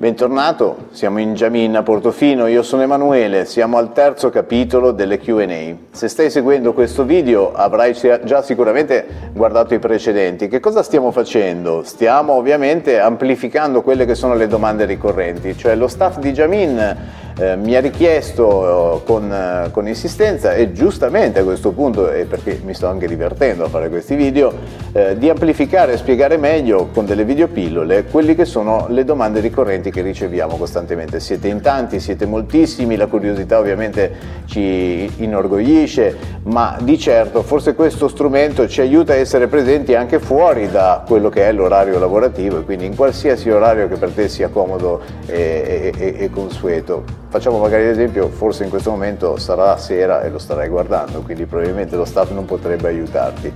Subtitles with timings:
[0.00, 5.76] Bentornato, siamo in Giamin a Portofino, io sono Emanuele, siamo al terzo capitolo delle Q&A.
[5.90, 9.04] Se stai seguendo questo video avrai già sicuramente
[9.34, 10.48] guardato i precedenti.
[10.48, 11.82] Che cosa stiamo facendo?
[11.84, 16.96] Stiamo ovviamente amplificando quelle che sono le domande ricorrenti, cioè lo staff di Giamin
[17.40, 22.26] eh, mi ha richiesto eh, con, eh, con, insistenza e giustamente a questo punto, e
[22.26, 24.52] perché mi sto anche divertendo a fare questi video,
[24.92, 29.90] eh, di amplificare e spiegare meglio con delle videopillole quelle che sono le domande ricorrenti
[29.90, 31.18] che riceviamo costantemente.
[31.18, 34.12] Siete in tanti, siete moltissimi, la curiosità ovviamente
[34.44, 40.70] ci inorgoglisce, ma di certo forse questo strumento ci aiuta a essere presenti anche fuori
[40.70, 44.48] da quello che è l'orario lavorativo e quindi in qualsiasi orario che per te sia
[44.48, 47.20] comodo e, e, e consueto.
[47.30, 51.94] Facciamo magari l'esempio, forse in questo momento sarà sera e lo starai guardando, quindi probabilmente
[51.94, 53.52] lo staff non potrebbe aiutarti.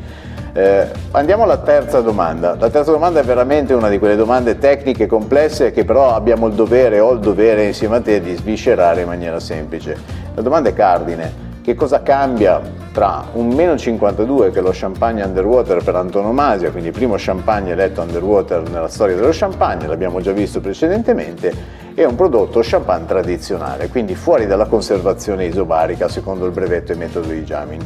[0.52, 2.55] Eh, andiamo alla terza domanda.
[2.56, 6.55] La terza domanda è veramente una di quelle domande tecniche complesse che però abbiamo il
[6.55, 9.98] dovere, ho il dovere insieme a te di sviscerare in maniera semplice.
[10.36, 11.42] La domanda è cardine.
[11.61, 12.61] Che cosa cambia
[12.92, 17.72] tra un meno 52 che è lo champagne underwater per antonomasia, quindi il primo champagne
[17.72, 23.89] eletto underwater nella storia dello champagne, l'abbiamo già visto precedentemente, e un prodotto champagne tradizionale,
[23.89, 27.81] quindi fuori dalla conservazione isobarica secondo il brevetto e metodo di Jamin.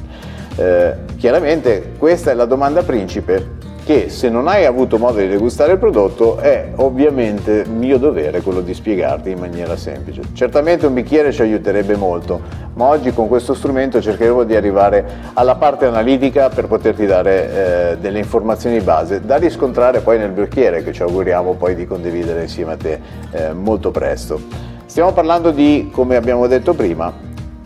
[0.57, 3.58] Eh, chiaramente questa è la domanda principe
[3.89, 8.61] che se non hai avuto modo di degustare il prodotto è ovviamente mio dovere quello
[8.61, 10.21] di spiegarti in maniera semplice.
[10.35, 12.39] Certamente un bicchiere ci aiuterebbe molto,
[12.75, 17.97] ma oggi con questo strumento cercheremo di arrivare alla parte analitica per poterti dare eh,
[17.97, 22.73] delle informazioni base da riscontrare poi nel bicchiere che ci auguriamo poi di condividere insieme
[22.73, 23.01] a te
[23.31, 24.39] eh, molto presto.
[24.85, 27.11] Stiamo parlando di, come abbiamo detto prima,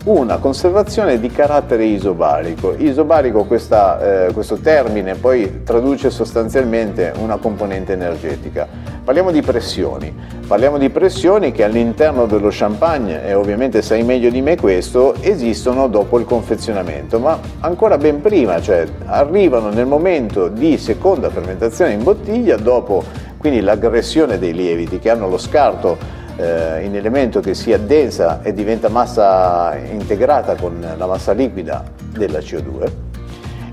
[0.05, 2.73] una conservazione di carattere isobarico.
[2.77, 8.67] Isobarico, questa, eh, questo termine, poi traduce sostanzialmente una componente energetica.
[9.03, 10.13] Parliamo di pressioni,
[10.45, 15.87] parliamo di pressioni che all'interno dello champagne, e ovviamente sai meglio di me questo, esistono
[15.87, 22.03] dopo il confezionamento, ma ancora ben prima, cioè arrivano nel momento di seconda fermentazione in
[22.03, 23.03] bottiglia, dopo
[23.37, 28.53] quindi l'aggressione dei lieviti che hanno lo scarto eh, in elemento che si addensa e
[28.53, 33.11] diventa massa integrata con la massa liquida della CO2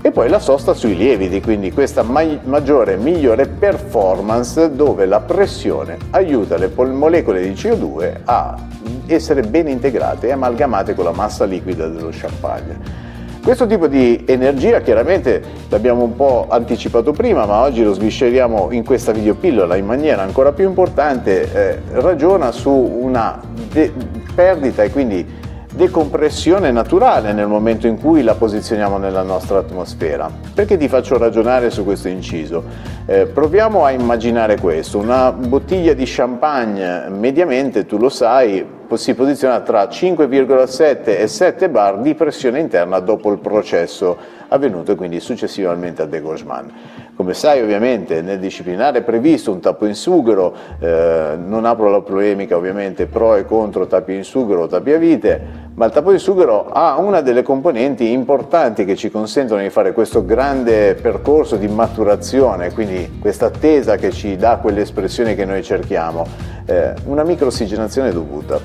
[0.03, 5.97] e poi la sosta sui lieviti, quindi questa ma- maggiore migliore performance dove la pressione
[6.09, 8.57] aiuta le molecole di CO2 a
[9.05, 13.10] essere ben integrate e amalgamate con la massa liquida dello champagne.
[13.43, 18.85] Questo tipo di energia chiaramente l'abbiamo un po' anticipato prima, ma oggi lo svisceriamo in
[18.85, 23.41] questa videopillola in maniera ancora più importante, eh, ragiona su una
[23.71, 23.91] de-
[24.35, 25.25] perdita e quindi
[25.73, 30.29] decompressione naturale nel momento in cui la posizioniamo nella nostra atmosfera.
[30.53, 32.63] Perché ti faccio ragionare su questo inciso?
[33.07, 38.63] Eh, proviamo a immaginare questo, una bottiglia di champagne mediamente, tu lo sai,
[38.95, 45.19] si posiziona tra 5,7 e 7 bar di pressione interna dopo il processo avvenuto quindi
[45.19, 46.71] successivamente a degorgement.
[47.15, 52.01] Come sai ovviamente nel disciplinare è previsto un tappo in sughero, eh, non apro la
[52.01, 55.41] polemica ovviamente pro e contro tappi in sughero o tappi a vite,
[55.75, 59.93] ma il tappo in sughero ha una delle componenti importanti che ci consentono di fare
[59.93, 65.63] questo grande percorso di maturazione, quindi questa attesa che ci dà quelle espressioni che noi
[65.63, 66.25] cerchiamo,
[66.65, 68.59] eh, una microossigenazione dovuta.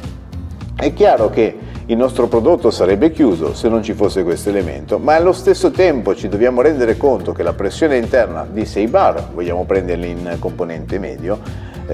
[0.78, 5.14] È chiaro che il nostro prodotto sarebbe chiuso se non ci fosse questo elemento, ma
[5.14, 9.64] allo stesso tempo ci dobbiamo rendere conto che la pressione interna di 6 bar, vogliamo
[9.64, 11.40] prenderli in componente medio,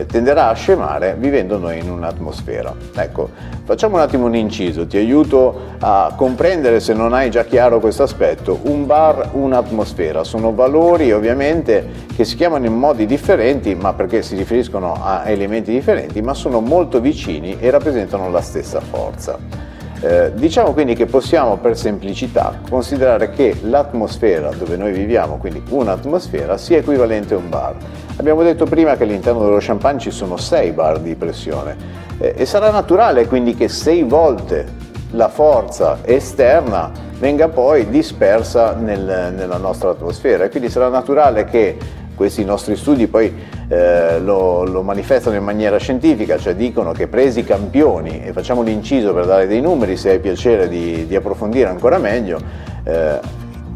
[0.06, 2.74] tenderà a scemare vivendo noi in un'atmosfera.
[2.94, 3.30] Ecco,
[3.64, 8.02] facciamo un attimo un inciso, ti aiuto a comprendere se non hai già chiaro questo
[8.02, 8.58] aspetto.
[8.62, 14.36] Un bar, un'atmosfera, sono valori ovviamente che si chiamano in modi differenti, ma perché si
[14.36, 19.71] riferiscono a elementi differenti, ma sono molto vicini e rappresentano la stessa forza.
[20.04, 26.56] Eh, diciamo quindi che possiamo per semplicità considerare che l'atmosfera dove noi viviamo, quindi un'atmosfera,
[26.56, 27.76] sia equivalente a un bar.
[28.16, 31.76] Abbiamo detto prima che all'interno dello champagne ci sono 6 bar di pressione
[32.18, 34.66] eh, e sarà naturale quindi che 6 volte
[35.12, 36.90] la forza esterna
[37.20, 41.78] venga poi dispersa nel, nella nostra atmosfera e quindi sarà naturale che
[42.16, 43.32] questi nostri studi poi
[43.72, 49.14] eh, lo, lo, manifestano in maniera scientifica, cioè dicono che presi campioni, e facciamo l'inciso
[49.14, 52.38] per dare dei numeri se hai piacere di, di approfondire ancora meglio,
[52.84, 53.18] eh,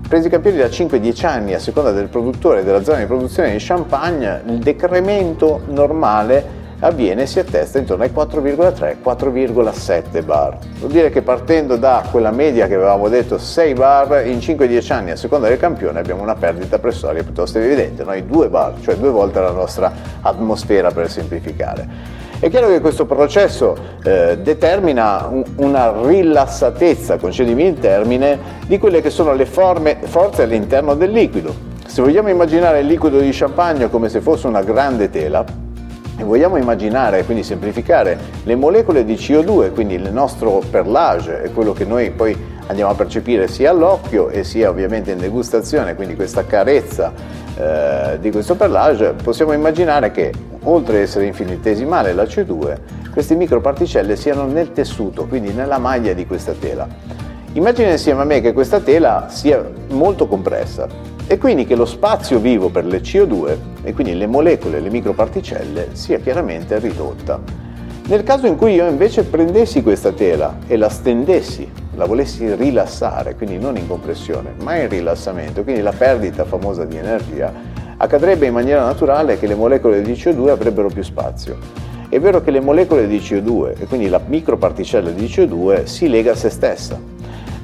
[0.06, 3.56] presi campioni da 5-10 anni a seconda del produttore e della zona di produzione di
[3.58, 10.58] champagne, il decremento normale avviene si attesta intorno ai 4,3-4,7 bar.
[10.78, 15.10] Vuol dire che partendo da quella media che avevamo detto 6 bar, in 5-10 anni
[15.10, 19.10] a seconda del campione abbiamo una perdita pressoria piuttosto evidente, noi 2 bar, cioè due
[19.10, 19.92] volte la nostra
[20.22, 22.14] atmosfera per semplificare.
[22.38, 23.74] È chiaro che questo processo
[24.04, 30.42] eh, determina un, una rilassatezza, concedimi il termine, di quelle che sono le forme, forze
[30.42, 31.54] all'interno del liquido.
[31.86, 35.64] Se vogliamo immaginare il liquido di champagne come se fosse una grande tela,
[36.18, 41.72] e vogliamo immaginare, quindi semplificare, le molecole di CO2, quindi il nostro perlage è quello
[41.72, 42.36] che noi poi
[42.68, 47.12] andiamo a percepire sia all'occhio e sia ovviamente in degustazione, quindi questa carezza
[47.56, 50.32] eh, di questo perlage, possiamo immaginare che
[50.64, 52.76] oltre ad essere infinitesimale la CO2,
[53.12, 56.88] queste microparticelle siano nel tessuto, quindi nella maglia di questa tela.
[57.52, 62.38] Immagina insieme a me che questa tela sia molto compressa e quindi che lo spazio
[62.38, 67.40] vivo per le CO2 e quindi le molecole, le microparticelle, sia chiaramente ridotta.
[68.06, 73.34] Nel caso in cui io invece prendessi questa tela e la stendessi, la volessi rilassare,
[73.34, 77.52] quindi non in compressione, ma in rilassamento, quindi la perdita famosa di energia,
[77.96, 81.56] accadrebbe in maniera naturale che le molecole di CO2 avrebbero più spazio.
[82.08, 86.32] È vero che le molecole di CO2 e quindi la microparticella di CO2 si lega
[86.32, 87.00] a se stessa,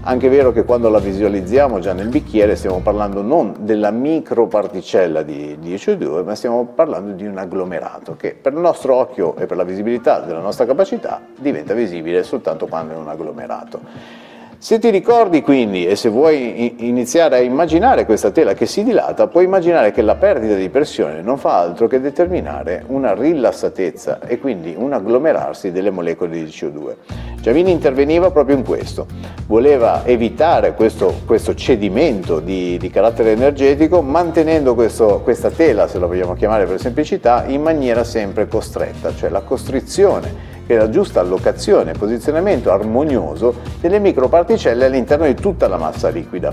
[0.04, 5.56] anche vero che quando la visualizziamo già nel bicchiere stiamo parlando non della microparticella di,
[5.60, 9.56] di CO2, ma stiamo parlando di un agglomerato che per il nostro occhio e per
[9.56, 14.21] la visibilità della nostra capacità diventa visibile soltanto quando è un agglomerato.
[14.62, 19.26] Se ti ricordi quindi e se vuoi iniziare a immaginare questa tela che si dilata,
[19.26, 24.38] puoi immaginare che la perdita di pressione non fa altro che determinare una rilassatezza e
[24.38, 26.94] quindi un agglomerarsi delle molecole di CO2.
[27.40, 29.06] Giavini interveniva proprio in questo,
[29.48, 36.06] voleva evitare questo, questo cedimento di, di, carattere energetico mantenendo questo, questa tela, se la
[36.06, 41.90] vogliamo chiamare per semplicità, in maniera sempre costretta, cioè la costrizione che la giusta allocazione
[41.90, 46.50] e posizionamento armonioso delle microparticelle all'interno di tutta la massa liquida.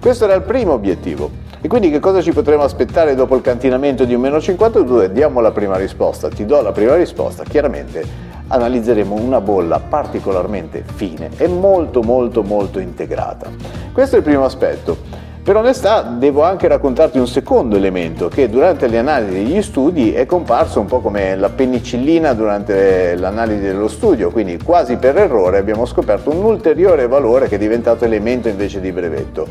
[0.00, 1.44] Questo era il primo obiettivo.
[1.60, 5.10] E quindi che cosa ci potremo aspettare dopo il cantinamento di un meno 52?
[5.10, 11.30] Diamo la prima risposta, ti do la prima risposta, chiaramente analizzeremo una bolla particolarmente fine
[11.36, 13.50] e molto molto molto integrata.
[13.92, 15.24] Questo è il primo aspetto.
[15.46, 20.26] Per onestà devo anche raccontarti un secondo elemento che durante le analisi degli studi è
[20.26, 25.86] comparso un po' come la penicillina durante l'analisi dello studio, quindi quasi per errore abbiamo
[25.86, 29.46] scoperto un ulteriore valore che è diventato elemento invece di brevetto.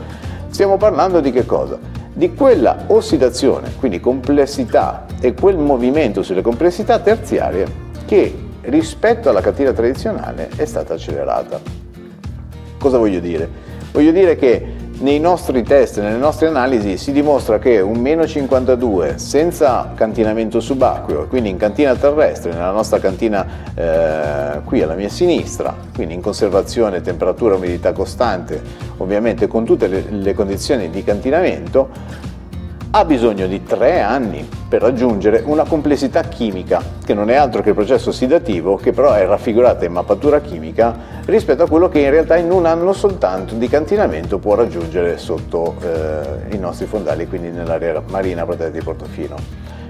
[0.50, 1.80] Stiamo parlando di che cosa?
[2.12, 7.68] Di quella ossidazione, quindi complessità e quel movimento sulle complessità terziarie
[8.06, 11.58] che rispetto alla catena tradizionale è stata accelerata.
[12.78, 13.48] Cosa voglio dire?
[13.94, 19.18] Voglio dire che nei nostri test, nelle nostre analisi si dimostra che un meno 52
[19.18, 23.46] senza cantinamento subacqueo, quindi in cantina terrestre, nella nostra cantina
[23.76, 28.62] eh, qui alla mia sinistra, quindi in conservazione temperatura umidità costante,
[28.98, 31.90] ovviamente con tutte le, le condizioni di cantinamento,
[32.98, 37.70] ha bisogno di tre anni per raggiungere una complessità chimica, che non è altro che
[37.70, 40.96] il processo ossidativo, che però è raffigurata in mappatura chimica
[41.26, 45.76] rispetto a quello che in realtà in un anno soltanto di cantinamento può raggiungere sotto
[45.82, 49.36] eh, i nostri fondali, quindi nell'area marina protetta di Portofino.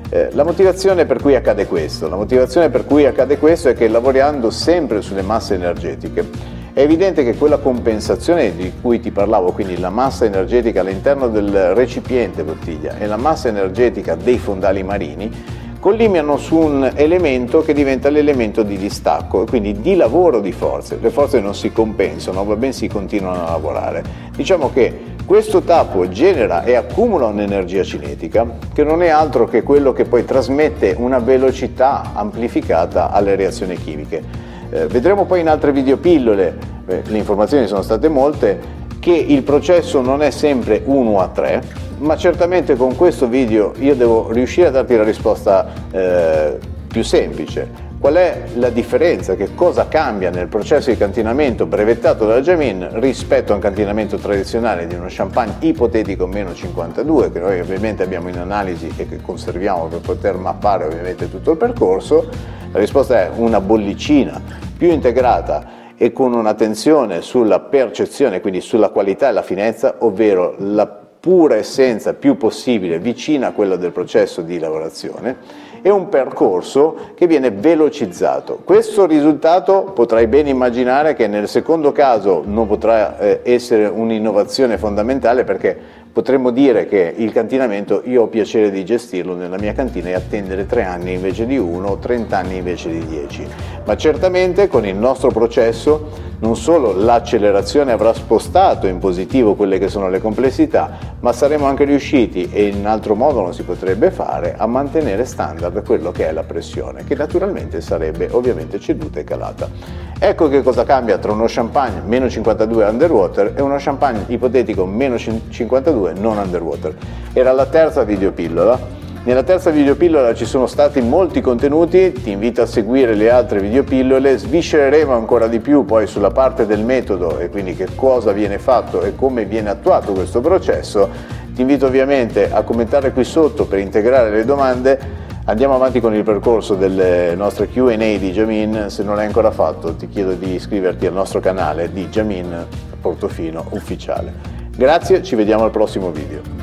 [0.10, 2.10] Eh, la motivazione per cui accade questo?
[2.10, 7.24] La motivazione per cui accade questo è che lavorando sempre sulle masse energetiche è evidente
[7.24, 12.98] che quella compensazione di cui ti parlavo, quindi la massa energetica all'interno del recipiente bottiglia
[12.98, 15.32] e la massa energetica dei fondali marini,
[15.80, 20.98] collimano su un elemento che diventa l'elemento di distacco quindi di lavoro di forze.
[21.00, 24.04] Le forze non si compensano, ma bensì continuano a lavorare.
[24.36, 29.94] Diciamo che questo tappo genera e accumula un'energia cinetica che non è altro che quello
[29.94, 34.55] che poi trasmette una velocità amplificata alle reazioni chimiche.
[34.70, 38.60] Eh, vedremo poi in altre videopillole, le informazioni sono state molte,
[39.00, 41.62] che il processo non è sempre 1 a 3,
[42.00, 46.58] ma certamente con questo video io devo riuscire a darti la risposta eh,
[46.88, 47.84] più semplice.
[48.00, 49.36] Qual è la differenza?
[49.36, 54.86] Che cosa cambia nel processo di cantinamento brevettato dalla Jamin rispetto a un cantinamento tradizionale
[54.86, 59.86] di uno champagne ipotetico meno 52 che noi ovviamente abbiamo in analisi e che conserviamo
[59.86, 62.30] per poter mappare ovviamente tutto il percorso?
[62.76, 64.42] La risposta è una bollicina
[64.78, 70.86] più integrata e con un'attenzione sulla percezione, quindi sulla qualità e la finezza, ovvero la
[70.86, 75.38] pura essenza più possibile vicina a quella del processo di lavorazione
[75.82, 78.60] e un percorso che viene velocizzato.
[78.66, 85.46] Questo risultato potrai ben immaginare che nel secondo caso non potrà eh, essere un'innovazione fondamentale
[85.46, 90.14] perché potremmo dire che il cantinamento io ho piacere di gestirlo nella mia cantina e
[90.14, 93.46] attendere tre anni invece di uno o 30 anni invece di 10.
[93.84, 99.88] Ma certamente con il nostro processo non solo l'accelerazione avrà spostato in positivo quelle che
[99.88, 104.56] sono le complessità, ma saremo anche riusciti, e in altro modo non si potrebbe fare,
[104.58, 109.70] a mantenere standard quello che è la pressione, che naturalmente sarebbe ovviamente ceduta e calata.
[110.18, 115.18] Ecco che cosa cambia tra uno champagne meno 52 underwater e uno champagne ipotetico meno
[115.18, 116.96] 52 non underwater.
[117.34, 122.68] Era la terza videopillola nella terza videopillola ci sono stati molti contenuti, ti invito a
[122.68, 127.76] seguire le altre videopillole, sviscereremo ancora di più poi sulla parte del metodo e quindi
[127.76, 131.10] che cosa viene fatto e come viene attuato questo processo.
[131.56, 135.00] Ti invito ovviamente a commentare qui sotto per integrare le domande.
[135.46, 139.96] Andiamo avanti con il percorso delle nostre QA di Jamin, se non l'hai ancora fatto
[139.96, 142.64] ti chiedo di iscriverti al nostro canale di Jamin
[143.02, 144.34] Portofino Ufficiale.
[144.76, 146.55] Grazie, ci vediamo al prossimo video.